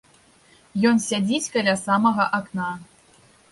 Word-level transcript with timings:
Ён 0.91 0.95
сядзіць 1.09 1.51
каля 1.57 1.77
самага 1.85 2.29
акна. 2.41 2.69